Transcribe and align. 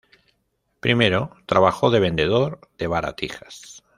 Primero 0.79 1.35
trabajó 1.45 1.91
de 1.91 1.99
vendedor 1.99 2.59
de 2.79 2.87
baratijas. 2.87 3.83